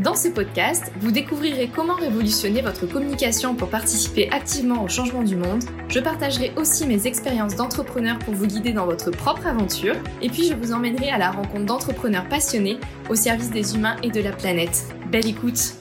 [0.00, 5.34] Dans ce podcast, vous découvrirez comment révolutionner votre communication pour participer activement au changement du
[5.34, 5.64] monde.
[5.88, 9.96] Je partagerai aussi mes expériences d'entrepreneur pour vous guider dans votre propre aventure.
[10.22, 12.78] Et puis je vous emmènerai à la rencontre d'entrepreneurs passionnés
[13.10, 14.84] au service des humains et de la planète.
[15.10, 15.74] Belle écoute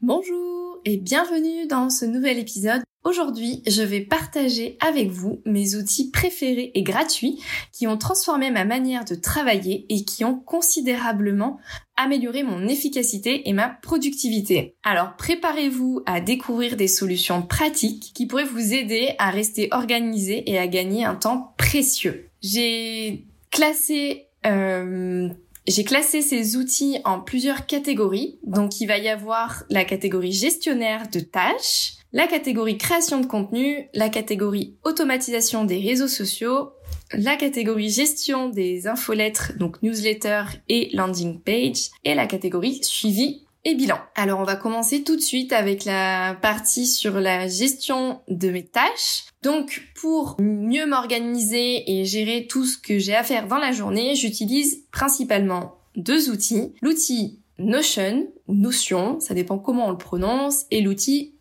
[0.00, 0.45] Bonjour
[0.86, 6.70] et bienvenue dans ce nouvel épisode Aujourd'hui, je vais partager avec vous mes outils préférés
[6.74, 7.40] et gratuits
[7.72, 11.58] qui ont transformé ma manière de travailler et qui ont considérablement
[11.96, 14.76] amélioré mon efficacité et ma productivité.
[14.84, 20.58] Alors préparez-vous à découvrir des solutions pratiques qui pourraient vous aider à rester organisé et
[20.58, 22.28] à gagner un temps précieux.
[22.42, 25.30] J'ai classé euh,
[25.66, 28.38] j'ai classé ces outils en plusieurs catégories.
[28.44, 33.88] Donc il va y avoir la catégorie gestionnaire de tâches, la catégorie création de contenu,
[33.94, 36.70] la catégorie automatisation des réseaux sociaux,
[37.12, 43.98] la catégorie gestion des infolettres, donc newsletter et landing page, et la catégorie suivi bilan.
[44.14, 48.64] Alors on va commencer tout de suite avec la partie sur la gestion de mes
[48.64, 49.24] tâches.
[49.42, 54.14] Donc pour mieux m'organiser et gérer tout ce que j'ai à faire dans la journée,
[54.14, 56.72] j'utilise principalement deux outils.
[56.82, 61.35] L'outil Notion, ou Notion, ça dépend comment on le prononce, et l'outil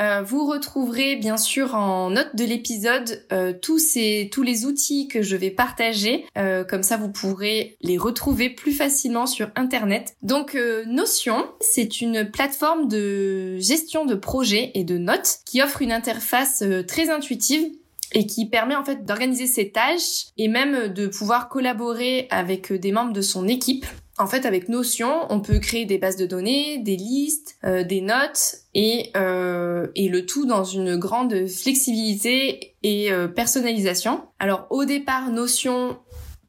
[0.00, 5.08] Euh, vous retrouverez bien sûr en note de l'épisode euh, tous ces tous les outils
[5.08, 6.24] que je vais partager.
[6.38, 10.14] Euh, comme ça, vous pourrez les retrouver plus facilement sur Internet.
[10.22, 15.92] Donc Notion, c'est une plateforme de gestion de projets et de notes qui offre une
[15.92, 17.64] interface très intuitive
[18.12, 22.92] et qui permet en fait d'organiser ses tâches et même de pouvoir collaborer avec des
[22.92, 23.86] membres de son équipe.
[24.16, 28.00] En fait, avec Notion, on peut créer des bases de données, des listes, euh, des
[28.00, 34.22] notes et, euh, et le tout dans une grande flexibilité et euh, personnalisation.
[34.38, 35.98] Alors au départ, Notion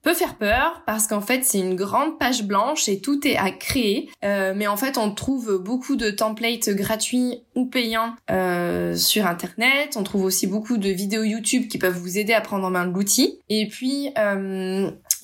[0.03, 3.49] peut faire peur parce qu'en fait c'est une grande page blanche et tout est à
[3.49, 4.07] créer.
[4.21, 8.13] Mais en fait on trouve beaucoup de templates gratuits ou payants
[8.95, 9.95] sur internet.
[9.95, 12.85] On trouve aussi beaucoup de vidéos YouTube qui peuvent vous aider à prendre en main
[12.85, 13.39] l'outil.
[13.49, 14.13] Et puis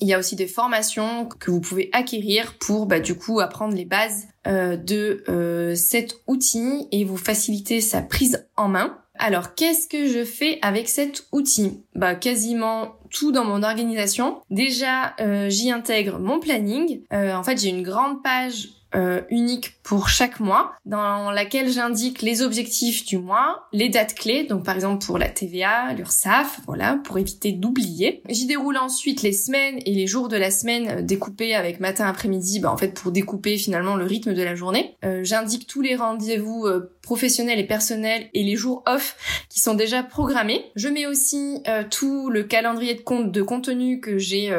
[0.02, 3.74] il y a aussi des formations que vous pouvez acquérir pour bah, du coup apprendre
[3.74, 8.98] les bases euh, de euh, cet outil et vous faciliter sa prise en main.
[9.20, 11.84] Alors qu'est-ce que je fais avec cet outil?
[11.94, 14.40] Bah quasiment tout dans mon organisation.
[14.50, 17.02] Déjà, euh, j'y intègre mon planning.
[17.12, 22.42] En fait, j'ai une grande page euh, unique pour chaque mois dans laquelle j'indique les
[22.42, 27.18] objectifs du mois, les dates clés, donc par exemple pour la TVA, l'URSSAF, voilà, pour
[27.18, 28.22] éviter d'oublier.
[28.28, 32.06] J'y déroule ensuite les semaines et les jours de la semaine euh, découpés avec matin
[32.06, 34.96] après-midi, bah, en fait pour découper finalement le rythme de la journée.
[35.04, 36.66] Euh, j'indique tous les rendez-vous
[37.02, 39.16] professionnels et personnels et les jours off
[39.48, 40.66] qui sont déjà programmés.
[40.76, 44.52] Je mets aussi tout le calendrier de compte de contenu que j'ai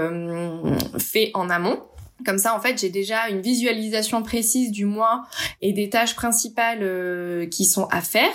[0.98, 1.80] fait en amont.
[2.26, 5.24] Comme ça, en fait, j'ai déjà une visualisation précise du mois
[5.62, 8.32] et des tâches principales euh, qui sont à faire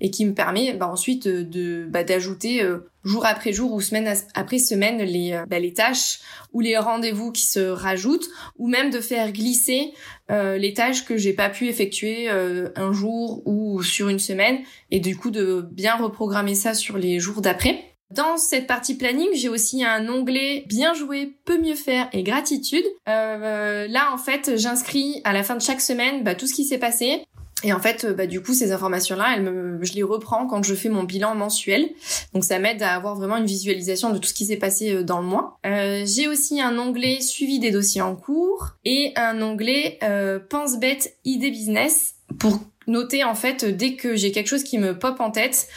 [0.00, 4.14] et qui me permet bah, ensuite de bah, d'ajouter euh, jour après jour ou semaine
[4.34, 6.20] après semaine les euh, bah, les tâches
[6.52, 9.92] ou les rendez-vous qui se rajoutent ou même de faire glisser
[10.30, 14.60] les tâches que j'ai pas pu effectuer un jour ou sur une semaine
[14.90, 17.91] et du coup de bien reprogrammer ça sur les jours d'après.
[18.14, 22.84] Dans cette partie planning, j'ai aussi un onglet bien joué, peut mieux faire et gratitude.
[23.08, 26.64] Euh, là, en fait, j'inscris à la fin de chaque semaine bah, tout ce qui
[26.64, 27.24] s'est passé.
[27.64, 29.38] Et en fait, bah, du coup, ces informations-là,
[29.80, 31.88] je les reprends quand je fais mon bilan mensuel.
[32.34, 35.02] Donc, ça m'aide à avoir vraiment une visualisation de tout ce qui s'est passé euh,
[35.02, 35.58] dans le mois.
[35.64, 40.78] Euh, j'ai aussi un onglet suivi des dossiers en cours et un onglet euh, pense
[40.78, 45.20] bête idée business pour noter en fait dès que j'ai quelque chose qui me pop
[45.20, 45.68] en tête,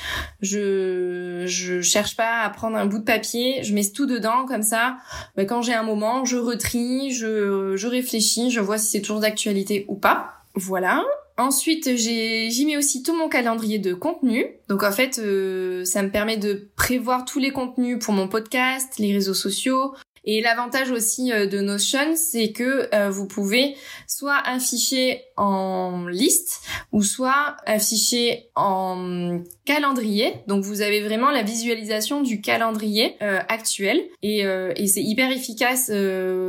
[0.42, 4.64] je je cherche pas à prendre un bout de papier, je mets tout dedans comme
[4.64, 4.98] ça.
[5.36, 9.22] Bah, quand j'ai un moment, je retrie, je je réfléchis, je vois si c'est toujours
[9.22, 10.34] d'actualité ou pas.
[10.56, 11.04] Voilà.
[11.38, 14.46] Ensuite, j'y mets aussi tout mon calendrier de contenu.
[14.70, 18.94] Donc en fait, euh, ça me permet de prévoir tous les contenus pour mon podcast,
[19.00, 19.94] les réseaux sociaux,
[20.26, 23.76] Et l'avantage aussi euh, de Notion, c'est que euh, vous pouvez
[24.08, 26.62] soit afficher en liste
[26.92, 30.34] ou soit afficher en calendrier.
[30.48, 35.92] Donc vous avez vraiment la visualisation du calendrier euh, actuel et, et c'est hyper efficace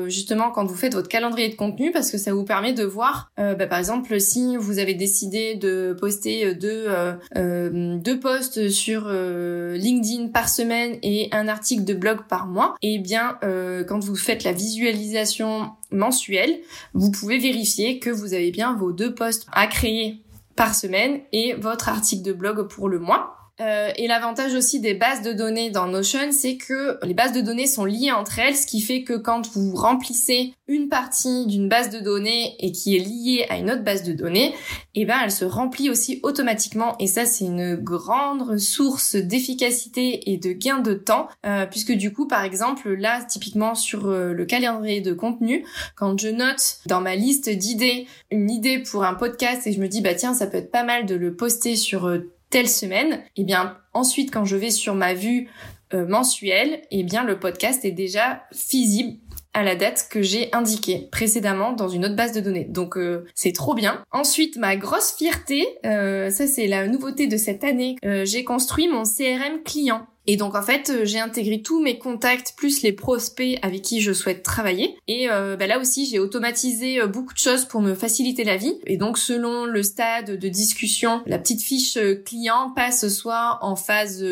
[0.06, 3.30] justement quand vous faites votre calendrier de contenu parce que ça vous permet de voir,
[3.36, 6.86] bah, par exemple, si vous avez décidé de poster deux
[7.34, 12.98] deux posts sur LinkedIn par semaine et un article de blog par mois, et eh
[12.98, 16.60] bien euh, quand vous faites la visualisation mensuelle,
[16.94, 20.22] vous pouvez vérifier que vous avez bien vos deux posts à créer
[20.56, 23.35] par semaine et votre article de blog pour le mois.
[23.60, 27.40] Euh, et l'avantage aussi des bases de données dans Notion, c'est que les bases de
[27.40, 31.68] données sont liées entre elles, ce qui fait que quand vous remplissez une partie d'une
[31.68, 34.54] base de données et qui est liée à une autre base de données,
[34.94, 36.96] eh ben elle se remplit aussi automatiquement.
[36.98, 42.12] Et ça, c'est une grande source d'efficacité et de gain de temps, euh, puisque du
[42.12, 45.64] coup, par exemple, là, typiquement sur euh, le calendrier de contenu,
[45.94, 49.88] quand je note dans ma liste d'idées une idée pour un podcast et je me
[49.88, 52.08] dis bah tiens, ça peut être pas mal de le poster sur
[52.50, 55.48] telle semaine, et eh bien ensuite quand je vais sur ma vue
[55.94, 59.18] euh, mensuelle, et eh bien le podcast est déjà visible
[59.54, 62.64] à la date que j'ai indiquée précédemment dans une autre base de données.
[62.64, 64.02] Donc euh, c'est trop bien.
[64.10, 69.04] Ensuite, ma grosse fierté, euh, ça c'est la nouveauté de cette année, j'ai construit mon
[69.04, 70.06] CRM client.
[70.26, 74.00] Et donc en fait, euh, j'ai intégré tous mes contacts plus les prospects avec qui
[74.00, 74.96] je souhaite travailler.
[75.06, 78.56] Et euh, bah là aussi, j'ai automatisé euh, beaucoup de choses pour me faciliter la
[78.56, 78.78] vie.
[78.86, 84.24] Et donc selon le stade de discussion, la petite fiche client passe soit en phase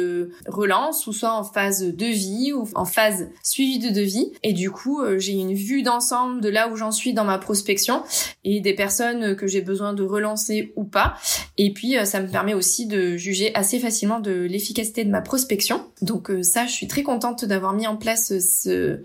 [0.46, 4.32] relance ou soit en phase devis ou en phase suivi de devis.
[4.42, 8.02] Et du coup, j'ai une vue d'ensemble de là où j'en suis dans ma prospection
[8.44, 11.14] et des personnes que j'ai besoin de relancer ou pas.
[11.56, 15.83] Et puis ça me permet aussi de juger assez facilement de l'efficacité de ma prospection.
[16.02, 18.32] Donc euh, ça, je suis très contente d'avoir mis en place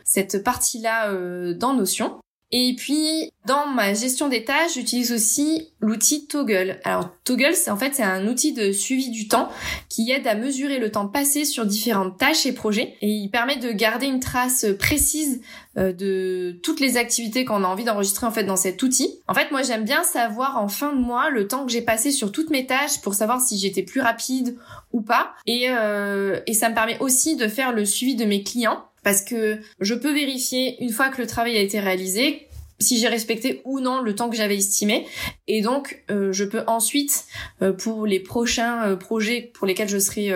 [0.04, 2.20] cette partie-là euh, dans Notion.
[2.52, 6.80] Et puis, dans ma gestion des tâches, j'utilise aussi l'outil Toggle.
[6.84, 9.50] Alors, Toggle, c'est en fait, c'est un outil de suivi du temps
[9.88, 12.96] qui aide à mesurer le temps passé sur différentes tâches et projets.
[13.02, 15.42] Et il permet de garder une trace précise
[15.78, 19.20] euh, de toutes les activités qu'on a envie d'enregistrer, en fait, dans cet outil.
[19.28, 22.12] En fait, moi, j'aime bien savoir en fin de mois le temps que j'ai passé
[22.12, 24.58] sur toutes mes tâches pour savoir si j'étais plus rapide
[24.92, 25.34] ou pas.
[25.46, 29.22] Et, euh, et ça me permet aussi de faire le suivi de mes clients parce
[29.22, 32.50] que je peux vérifier une fois que le travail a été réalisé
[32.80, 35.06] si j'ai respecté ou non le temps que j'avais estimé.
[35.48, 37.26] Et donc euh, je peux ensuite
[37.62, 40.34] euh, pour les prochains euh, projets pour lesquels je serai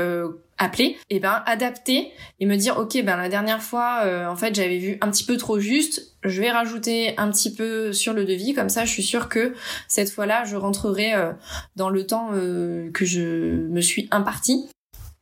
[0.60, 4.54] appelé et eh ben adapter et me dire ok ben la dernière fois en fait
[4.54, 6.16] j'avais vu un petit peu trop juste.
[6.24, 8.54] Je vais rajouter un petit peu sur le devis.
[8.54, 9.54] Comme ça je suis sûre que
[9.88, 11.14] cette fois-là je rentrerai
[11.76, 12.30] dans le temps
[12.94, 14.70] que je me suis imparti.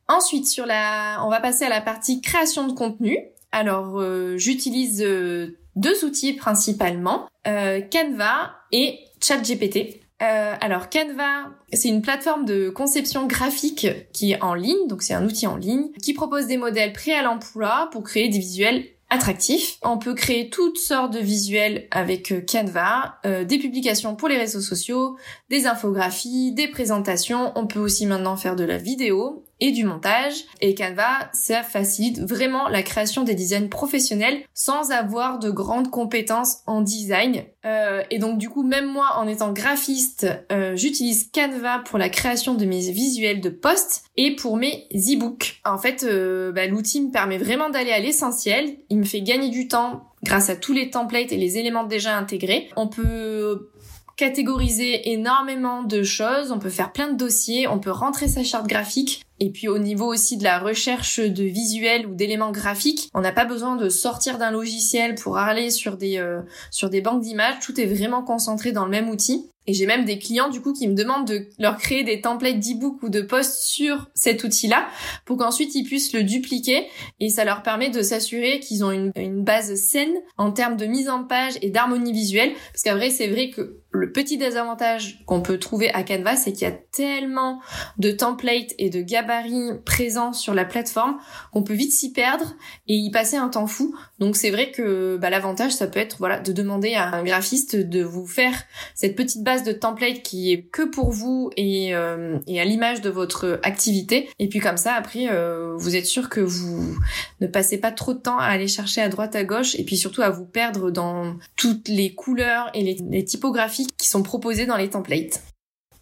[0.08, 3.18] Ensuite, sur la, on va passer à la partie création de contenu.
[3.52, 10.00] Alors, euh, j'utilise euh, deux outils principalement, euh, Canva et ChatGPT.
[10.18, 15.24] alors Canva, c'est une plateforme de conception graphique qui est en ligne, donc c'est un
[15.24, 19.78] outil en ligne, qui propose des modèles prêts à l'emploi pour créer des visuels attractifs.
[19.82, 25.16] On peut créer toutes sortes de visuels avec Canva, des publications pour les réseaux sociaux,
[25.50, 27.52] des infographies, des présentations.
[27.56, 30.34] On peut aussi maintenant faire de la vidéo et du montage.
[30.60, 36.58] Et Canva, ça facilite vraiment la création des designs professionnels sans avoir de grandes compétences
[36.66, 37.44] en design.
[37.64, 42.08] Euh, et donc du coup, même moi, en étant graphiste, euh, j'utilise Canva pour la
[42.08, 45.60] création de mes visuels de posts et pour mes e-books.
[45.64, 48.78] En fait, euh, bah, l'outil me permet vraiment d'aller à l'essentiel.
[48.90, 52.16] Il me fait gagner du temps grâce à tous les templates et les éléments déjà
[52.16, 52.68] intégrés.
[52.76, 53.70] On peut
[54.16, 58.66] catégoriser énormément de choses, on peut faire plein de dossiers, on peut rentrer sa charte
[58.66, 59.24] graphique.
[59.40, 63.32] Et puis au niveau aussi de la recherche de visuels ou d'éléments graphiques, on n'a
[63.32, 67.58] pas besoin de sortir d'un logiciel pour aller sur des euh, sur des banques d'images,
[67.60, 69.48] tout est vraiment concentré dans le même outil.
[69.66, 72.58] Et j'ai même des clients du coup qui me demandent de leur créer des templates
[72.58, 74.86] d'e-book ou de posts sur cet outil-là
[75.24, 76.86] pour qu'ensuite ils puissent le dupliquer.
[77.20, 81.08] Et ça leur permet de s'assurer qu'ils ont une, base saine en termes de mise
[81.08, 82.52] en page et d'harmonie visuelle.
[82.72, 86.52] Parce qu'à vrai c'est vrai que le petit désavantage qu'on peut trouver à Canva c'est
[86.52, 87.60] qu'il y a tellement
[87.98, 91.18] de templates et de gabarits présents sur la plateforme
[91.52, 92.54] qu'on peut vite s'y perdre
[92.88, 93.94] et y passer un temps fou.
[94.18, 97.76] Donc c'est vrai que bah, l'avantage ça peut être voilà de demander à un graphiste
[97.76, 98.54] de vous faire
[98.94, 103.00] cette petite base de template qui est que pour vous et, euh, et à l'image
[103.00, 104.28] de votre activité.
[104.38, 106.96] Et puis comme ça, après, euh, vous êtes sûr que vous
[107.40, 109.96] ne passez pas trop de temps à aller chercher à droite à gauche et puis
[109.96, 114.66] surtout à vous perdre dans toutes les couleurs et les, les typographies qui sont proposées
[114.66, 115.42] dans les templates.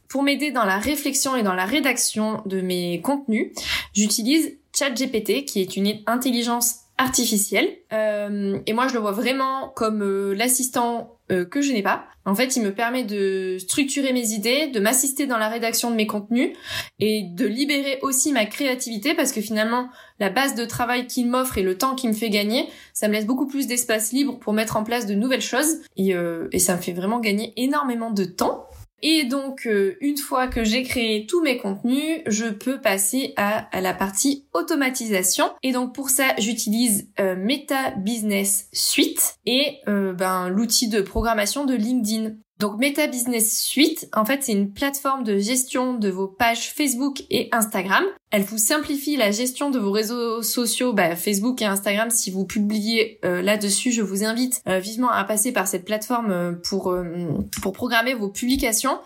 [0.09, 3.53] Pour m'aider dans la réflexion et dans la rédaction de mes contenus,
[3.95, 7.69] j'utilise ChatGPT qui est une intelligence artificielle.
[7.91, 12.05] et moi, je le vois vraiment comme l'assistant que je n'ai pas.
[12.27, 15.97] En fait, il me permet de structurer mes idées, de m'assister dans la rédaction de
[15.97, 16.51] mes contenus
[16.99, 19.89] et de libérer aussi ma créativité parce que finalement,
[20.19, 23.15] la base de travail qu'il m'offre et le temps qu'il me fait gagner, ça me
[23.15, 26.59] laisse beaucoup plus d'espace libre pour mettre en place de nouvelles choses et, euh, et
[26.59, 28.67] ça me fait vraiment gagner énormément de temps.
[29.03, 33.69] Et donc, euh, une fois que j'ai créé tous mes contenus, je peux passer à,
[33.81, 35.51] la partie automatisation.
[35.63, 41.65] Et donc, pour ça, j'utilise euh, Meta Business Suite et euh, ben, l'outil de programmation
[41.65, 42.33] de LinkedIn.
[42.59, 47.23] Donc Meta Business Suite, en fait, c'est une plateforme de gestion de vos pages Facebook
[47.31, 48.05] et Instagram.
[48.33, 52.11] Elle vous simplifie la gestion de vos réseaux sociaux, bah, Facebook et Instagram.
[52.11, 56.31] Si vous publiez euh, là-dessus, je vous invite euh, vivement à passer par cette plateforme
[56.31, 56.95] euh, pour
[57.61, 58.99] pour programmer vos publications,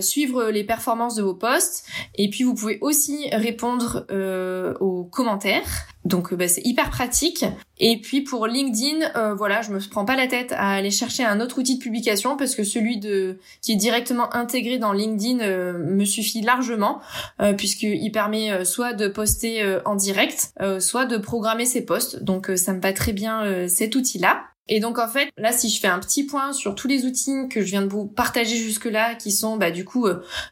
[0.00, 1.84] suivre les performances de vos posts,
[2.14, 4.06] et puis vous pouvez aussi répondre
[4.80, 5.86] aux commentaires.
[6.04, 7.44] Donc bah, c'est hyper pratique.
[7.78, 11.40] Et puis pour LinkedIn, voilà, je me prends pas la tête à aller chercher un
[11.40, 15.44] autre outil de publication parce que celui de qui est directement intégré dans LinkedIn
[15.78, 17.00] me suffit largement
[17.56, 22.22] puisqu'il permet euh, soit de poster euh, en direct, euh, soit de programmer ses posts.
[22.22, 24.44] Donc ça me va très bien cet outil-là.
[24.68, 27.48] Et donc en fait, là si je fais un petit point sur tous les outils
[27.50, 30.06] que je viens de vous partager jusque-là, qui sont bah, du coup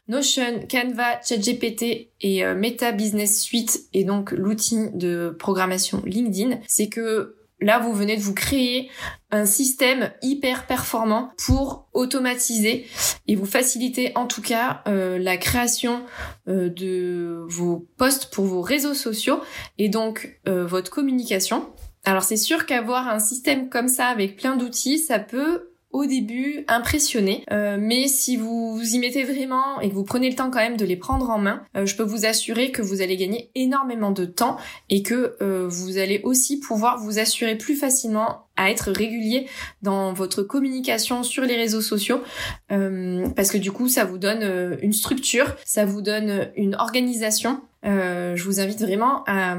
[0.09, 7.38] Notion, Canva, ChatGPT et Meta Business Suite, et donc l'outil de programmation LinkedIn, c'est que
[7.61, 8.89] Là, vous venez de vous créer
[9.31, 12.87] un système hyper performant pour automatiser
[13.27, 16.03] et vous faciliter en tout cas euh, la création
[16.47, 19.41] euh, de vos posts pour vos réseaux sociaux
[19.77, 21.69] et donc euh, votre communication.
[22.05, 26.65] Alors c'est sûr qu'avoir un système comme ça avec plein d'outils, ça peut au début
[26.67, 30.51] impressionné, euh, mais si vous vous y mettez vraiment et que vous prenez le temps
[30.51, 33.17] quand même de les prendre en main, euh, je peux vous assurer que vous allez
[33.17, 34.57] gagner énormément de temps
[34.89, 39.47] et que euh, vous allez aussi pouvoir vous assurer plus facilement à être régulier
[39.81, 42.21] dans votre communication sur les réseaux sociaux.
[42.67, 47.61] Parce que du coup ça vous donne une structure, ça vous donne une organisation.
[47.83, 49.57] Je vous invite vraiment à,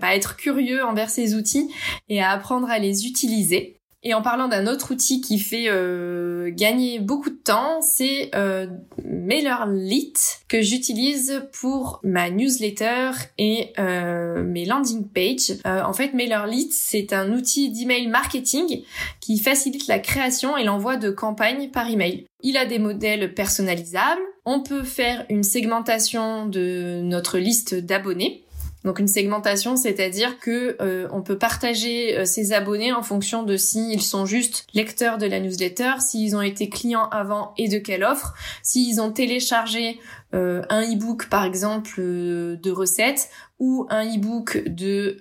[0.00, 1.72] à, être curieux envers ces outils
[2.08, 3.79] et à apprendre à les utiliser.
[4.02, 8.66] Et en parlant d'un autre outil qui fait euh, gagner beaucoup de temps, c'est euh,
[9.04, 15.58] MailerLite que j'utilise pour ma newsletter et euh, mes landing pages.
[15.66, 18.82] Euh, en fait, MailerLite, c'est un outil d'email marketing
[19.20, 22.24] qui facilite la création et l'envoi de campagnes par email.
[22.42, 24.22] Il a des modèles personnalisables.
[24.46, 28.44] On peut faire une segmentation de notre liste d'abonnés.
[28.84, 33.56] Donc une segmentation, c'est-à-dire que euh, on peut partager euh, ses abonnés en fonction de
[33.56, 38.04] s'ils sont juste lecteurs de la newsletter, s'ils ont été clients avant et de quelle
[38.04, 38.32] offre,
[38.62, 40.00] s'ils ont téléchargé
[40.32, 45.18] euh, un e-book par exemple de recettes ou un e-book de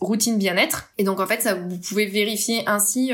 [0.00, 0.88] routine bien-être.
[0.96, 3.12] Et donc en fait, ça vous pouvez vérifier ainsi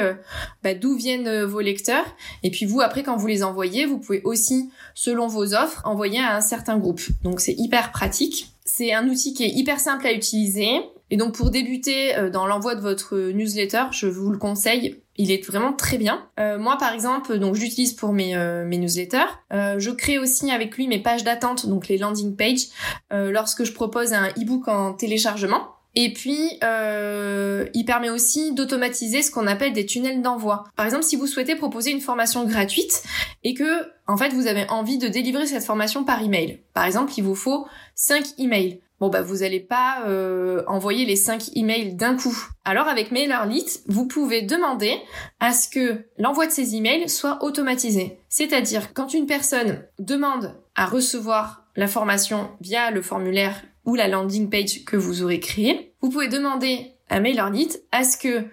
[0.62, 2.04] bah, d'où viennent vos lecteurs.
[2.44, 6.20] Et puis vous après quand vous les envoyez, vous pouvez aussi selon vos offres envoyer
[6.20, 7.02] à un certain groupe.
[7.24, 8.53] Donc c'est hyper pratique.
[8.76, 10.80] C'est un outil qui est hyper simple à utiliser.
[11.08, 15.00] Et donc pour débuter euh, dans l'envoi de votre newsletter, je vous le conseille.
[15.16, 16.26] Il est vraiment très bien.
[16.40, 19.30] Euh, moi par exemple, donc j'utilise pour mes, euh, mes newsletters.
[19.52, 22.66] je crée aussi avec lui mes pages d'attente, donc les landing pages,
[23.12, 25.73] lorsque je propose un e-book en téléchargement.
[25.96, 30.64] Et puis, euh, il permet aussi d'automatiser ce qu'on appelle des tunnels d'envoi.
[30.76, 33.02] Par exemple, si vous souhaitez proposer une formation gratuite
[33.44, 36.60] et que, en fait, vous avez envie de délivrer cette formation par email.
[36.72, 38.80] Par exemple, il vous faut 5 emails.
[39.00, 42.36] Bon bah vous n'allez pas euh, envoyer les 5 emails d'un coup.
[42.64, 44.96] Alors avec MailerLite, vous pouvez demander
[45.40, 48.20] à ce que l'envoi de ces emails soit automatisé.
[48.28, 54.84] C'est-à-dire quand une personne demande à recevoir l'information via le formulaire ou la landing page
[54.84, 58.44] que vous aurez créée, vous pouvez demander à MailerLite à ce que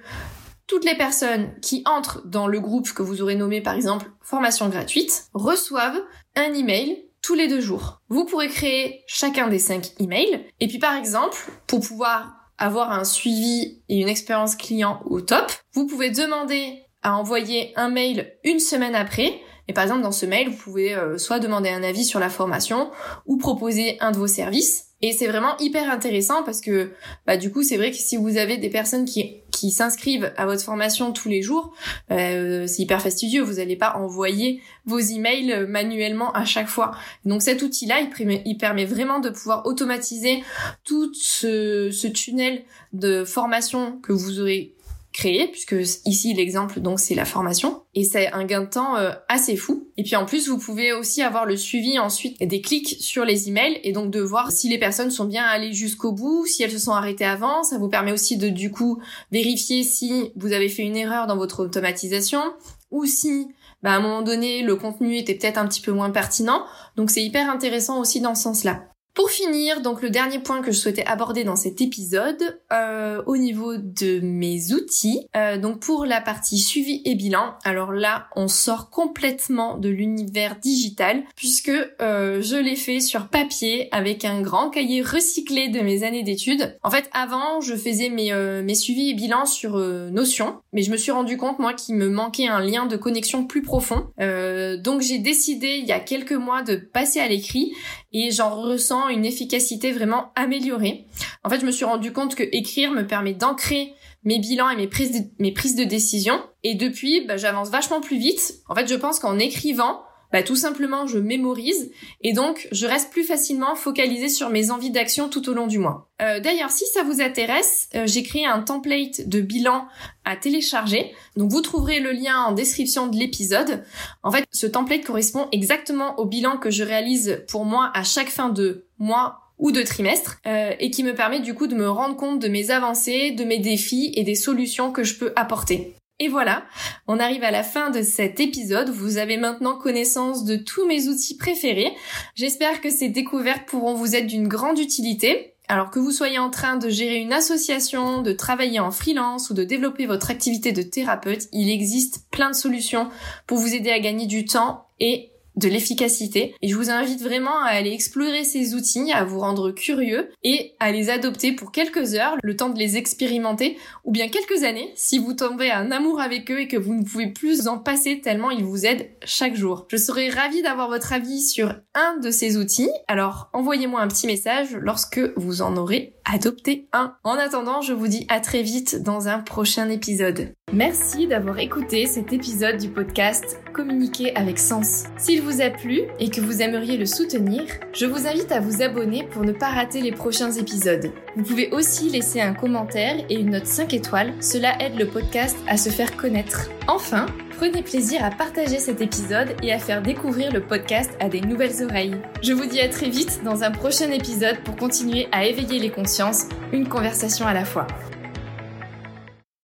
[0.67, 4.69] toutes les personnes qui entrent dans le groupe que vous aurez nommé par exemple formation
[4.69, 6.01] gratuite reçoivent
[6.35, 8.01] un email tous les deux jours.
[8.09, 10.45] Vous pourrez créer chacun des cinq emails.
[10.59, 15.51] Et puis par exemple pour pouvoir avoir un suivi et une expérience client au top,
[15.73, 19.41] vous pouvez demander à envoyer un mail une semaine après.
[19.67, 22.29] Et par exemple dans ce mail, vous pouvez euh, soit demander un avis sur la
[22.29, 22.91] formation
[23.25, 26.91] ou proposer un de vos services et c'est vraiment hyper intéressant parce que
[27.25, 29.37] bah, du coup c'est vrai que si vous avez des personnes qui,
[29.69, 31.75] s'inscrivent à votre formation tous les jours,
[32.09, 33.43] euh, c'est hyper fastidieux.
[33.43, 36.95] Vous n'allez pas envoyer vos emails manuellement à chaque fois.
[37.25, 37.99] Donc cet outil-là,
[38.43, 40.43] il, permet vraiment de pouvoir automatiser
[40.83, 44.73] tout ce tunnel de formation que vous aurez
[45.13, 45.75] créer, puisque
[46.05, 49.89] ici l'exemple donc c'est la formation, et c'est un gain de temps euh, assez fou.
[49.97, 53.49] Et puis en plus vous pouvez aussi avoir le suivi ensuite des clics sur les
[53.49, 56.71] emails et donc de voir si les personnes sont bien allées jusqu'au bout, si elles
[56.71, 57.63] se sont arrêtées avant.
[57.63, 59.01] Ça vous permet aussi de du coup
[59.31, 62.41] vérifier si vous avez fait une erreur dans votre automatisation
[62.89, 63.47] ou si
[63.83, 66.65] bah, à un moment donné le contenu était peut-être un petit peu moins pertinent.
[66.95, 68.90] Donc c'est hyper intéressant aussi dans ce sens-là.
[69.13, 73.35] Pour finir, donc le dernier point que je souhaitais aborder dans cet épisode, euh, au
[73.35, 78.47] niveau de mes outils, euh, donc pour la partie suivi et bilan, alors là on
[78.47, 84.69] sort complètement de l'univers digital puisque euh, je l'ai fait sur papier avec un grand
[84.69, 86.77] cahier recyclé de mes années d'études.
[86.81, 90.97] En fait avant je faisais mes, mes suivis et bilans sur Notion, mais je me
[90.97, 94.07] suis rendu compte moi qu'il me manquait un lien de connexion plus profond.
[94.17, 97.73] donc j'ai décidé il y a quelques mois de passer à l'écrit
[98.13, 101.07] et j'en ressens une efficacité vraiment améliorée.
[101.43, 104.75] En fait, je me suis rendu compte que écrire me permet d'ancrer mes bilans et
[104.75, 106.39] mes prises de, mes prises de décision.
[106.63, 108.55] Et depuis, bah, j'avance vachement plus vite.
[108.67, 113.11] En fait, je pense qu'en écrivant, bah, tout simplement je mémorise et donc je reste
[113.11, 116.09] plus facilement focalisée sur mes envies d'action tout au long du mois.
[116.21, 119.87] Euh, D'ailleurs, si ça vous intéresse, euh, j'ai créé un template de bilan
[120.23, 121.13] à télécharger.
[121.35, 123.83] Donc vous trouverez le lien en description de l'épisode.
[124.23, 128.29] En fait, ce template correspond exactement au bilan que je réalise pour moi à chaque
[128.29, 131.89] fin de mois ou de trimestre euh, et qui me permet du coup de me
[131.89, 135.95] rendre compte de mes avancées, de mes défis et des solutions que je peux apporter.
[136.21, 136.65] Et voilà,
[137.07, 138.91] on arrive à la fin de cet épisode.
[138.91, 141.91] Vous avez maintenant connaissance de tous mes outils préférés.
[142.35, 145.55] J'espère que ces découvertes pourront vous être d'une grande utilité.
[145.67, 149.55] Alors que vous soyez en train de gérer une association, de travailler en freelance ou
[149.55, 153.09] de développer votre activité de thérapeute, il existe plein de solutions
[153.47, 156.55] pour vous aider à gagner du temps et de l'efficacité.
[156.61, 160.73] Et je vous invite vraiment à aller explorer ces outils, à vous rendre curieux et
[160.79, 164.91] à les adopter pour quelques heures, le temps de les expérimenter, ou bien quelques années
[164.95, 168.21] si vous tombez en amour avec eux et que vous ne pouvez plus en passer
[168.21, 169.85] tellement ils vous aident chaque jour.
[169.89, 174.27] Je serais ravie d'avoir votre avis sur un de ces outils, alors envoyez-moi un petit
[174.27, 177.13] message lorsque vous en aurez adopté un.
[177.23, 180.53] En attendant, je vous dis à très vite dans un prochain épisode.
[180.73, 185.05] Merci d'avoir écouté cet épisode du podcast Communiquer avec sens.
[185.17, 187.63] S'il vous a plu et que vous aimeriez le soutenir,
[187.93, 191.11] je vous invite à vous abonner pour ne pas rater les prochains épisodes.
[191.35, 195.57] Vous pouvez aussi laisser un commentaire et une note 5 étoiles, cela aide le podcast
[195.67, 196.69] à se faire connaître.
[196.87, 197.25] Enfin,
[197.61, 201.83] prenez plaisir à partager cet épisode et à faire découvrir le podcast à des nouvelles
[201.83, 202.15] oreilles.
[202.41, 205.91] Je vous dis à très vite dans un prochain épisode pour continuer à éveiller les
[205.91, 207.85] consciences, une conversation à la fois.